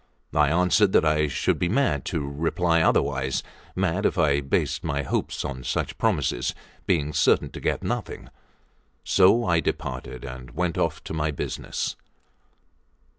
I 0.33 0.49
answered 0.49 0.93
that 0.93 1.05
I 1.05 1.27
should 1.27 1.59
be 1.59 1.69
mad 1.69 2.05
to 2.05 2.27
reply 2.27 2.81
otherwise 2.81 3.43
mad 3.75 4.03
if 4.07 4.17
I 4.17 4.41
based 4.41 4.83
my 4.83 5.03
hopes 5.03 5.45
on 5.45 5.63
such 5.63 5.95
promises, 5.99 6.55
being 6.87 7.13
certain 7.13 7.51
to 7.51 7.59
get 7.59 7.83
nothing. 7.83 8.29
So 9.03 9.45
I 9.45 9.59
departed, 9.59 10.23
and 10.25 10.55
went 10.55 10.75
off 10.79 11.03
to 11.03 11.13
my 11.13 11.29
business. 11.29 11.95